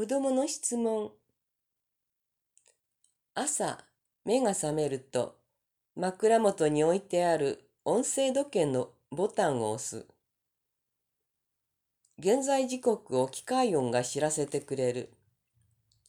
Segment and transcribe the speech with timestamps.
[0.00, 1.12] 子供の質問。
[3.34, 3.84] 朝、
[4.24, 5.36] 目が覚めると、
[5.94, 10.06] 枕元に置いてある音声時計のボタンを押す。
[12.18, 15.12] 現在時刻を機械音が知らせてくれる。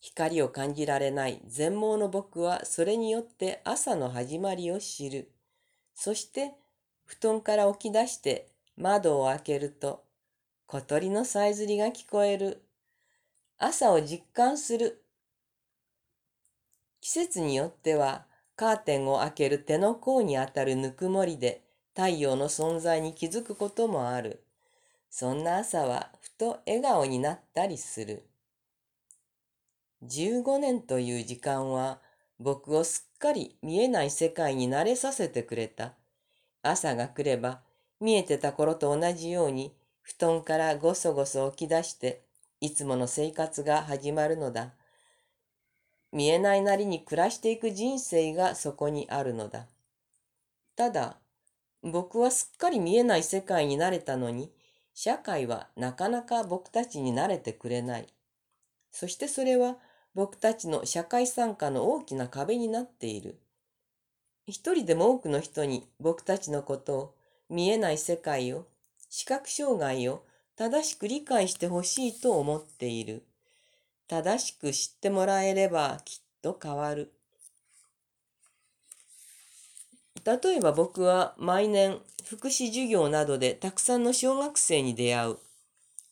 [0.00, 5.30] 光を感じられない全盲の僕はそれによって朝の始まりを知る。
[5.94, 6.54] そして
[7.04, 10.02] 布団から起き出して窓を開けると
[10.66, 12.65] 小鳥のさえずりが聞こえる。
[13.58, 15.02] 朝を実感する。
[17.00, 21.62] 季節によってはカーテンを開ける手の甲にあたるぬくもりで
[21.94, 24.42] 太陽の存在に気づくこともある。
[25.08, 28.26] そんな朝はふと笑顔になったりする。
[30.02, 32.00] 15年という時間は
[32.38, 35.94] 僕をすっかり見えない世界に慣れさせてくれた。
[36.62, 37.62] 朝が来れば
[38.00, 42.25] 見えてた頃と同じように布団からごそごそ起き出して
[42.66, 44.72] いつもの生活が始まるのだ。
[46.10, 49.68] 見えないなりに暮らしていく人生がそこにあるのだ。
[50.74, 51.16] ただ、
[51.84, 54.50] 僕はすっかり見えない世界に慣れたのに、
[54.94, 58.08] 社会はなかなか僕たちに慣れてくれない。
[58.90, 59.76] そしてそれは
[60.16, 63.38] 僕たちの社会参加の大きな壁になっている。
[64.48, 67.14] 一人でも多くの人に僕たちのことを、
[67.48, 68.66] 見えない世界を、
[69.08, 70.24] 視覚障害を
[70.56, 73.22] 正しく理解してほしいと思っている。
[74.08, 77.12] 正しく知ってもらえればきっと変わる。
[80.24, 85.36] 例えば僕は毎年福祉授業などでたくさんの小学生に出会う。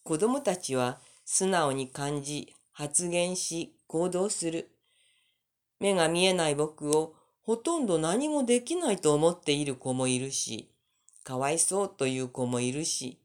[0.03, 4.70] 子供たちは素直に感じ、発言し、行動する。
[5.81, 10.69] 目が見えない僕をほとんど何もできないと思っている子もいるし、
[11.25, 13.19] かわいそうという子もいるし、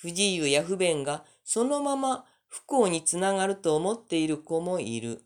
[0.00, 5.22] 不自由や不便がそのまま不幸につながると思っている子もいる。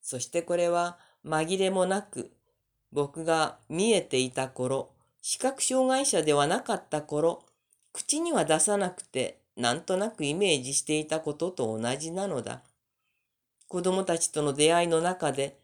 [0.00, 2.32] そしてこれは紛れもなく
[2.90, 4.90] 僕が見えていた頃、
[5.22, 7.44] 視覚障害者ではなかった頃、
[7.92, 12.62] 口には出さなくてなんとなくイメージしていたことと同じなのだ。
[13.68, 15.56] 子供たちとの出会いの中で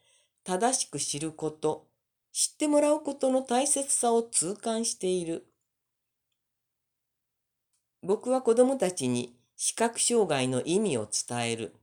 [0.44, 1.88] 正しく知ること、
[2.32, 5.47] 知ってもらうことの大切さを痛感している。
[8.02, 11.74] 僕は子供たちに視覚障害の意味を伝える。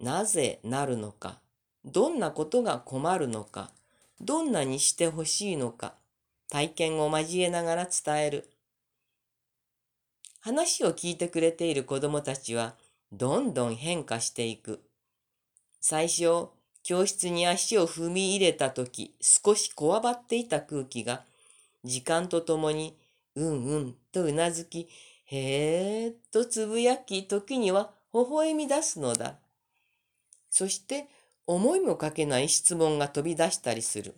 [0.00, 1.40] なぜなるのか、
[1.84, 3.70] どんなことが困るのか、
[4.20, 5.94] どんなにしてほしいのか、
[6.50, 8.50] 体験を交えながら伝える。
[10.40, 12.74] 話を聞いてくれている子供たちは
[13.12, 14.80] どんどん変化していく。
[15.80, 16.48] 最初、
[16.82, 21.24] 教室に足を踏み入れた時、少しこわばっていた空気が、
[21.84, 22.96] 時間とともに、
[23.34, 24.88] うんうんとうなずき、
[25.30, 29.38] へーっとつぶやき、時には微笑み出すのだ。
[30.50, 31.06] そして、
[31.46, 34.14] 思いもかけない質問が飛び出したりする。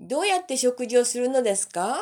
[0.00, 1.96] どうやって食事をするのですか？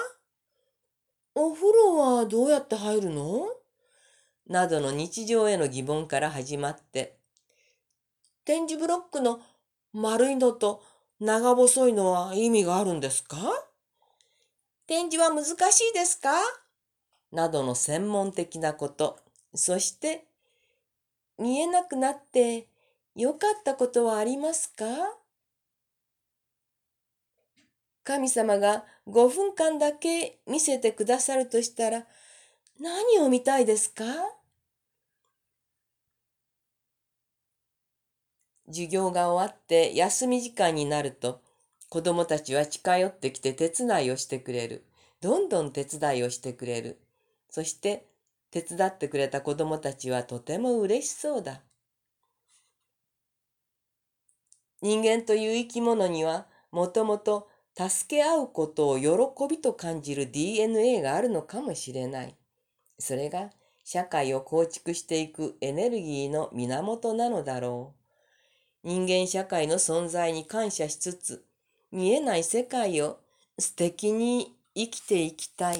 [1.34, 3.48] お風呂はどうやって入るの？
[4.48, 7.16] などの日常への疑問から始まって、
[8.44, 9.40] 点字ブロックの
[9.92, 10.82] 丸いのと
[11.20, 13.36] 長細いのは意味があるんですか？
[14.86, 15.50] 点字は難し
[15.90, 16.30] いですか？
[17.32, 19.18] などの専門的なこと、
[19.54, 20.24] そして
[21.38, 22.68] 見えなくなって
[23.14, 24.84] よかったことはありますか？
[28.02, 32.06] 神様が5分間だけ見せてくださるとしたら
[32.80, 34.04] 何を見たいですか？
[38.66, 41.42] 授業が終わって休み時間になると
[41.88, 44.84] 子供たちは近寄ってきて手伝いをしてくれる。
[45.20, 46.98] どんどん手伝いをしてくれる。
[47.50, 48.06] そして
[48.50, 51.60] 手伝ってくれた子供たちはとても嬉しそうだ。
[54.82, 59.08] 人間という生き物にはもともと助け合うことを喜
[59.48, 62.36] びと感じる DNA があるのかもしれない。
[62.98, 63.50] それが
[63.84, 67.94] 社会を構築していくエネルギーの源なのだろ
[68.84, 68.88] う。
[68.88, 71.44] 人間社会の存在に感謝しつつ、
[71.92, 73.18] 見えない世界を
[73.58, 75.78] 素敵に生きていきたい。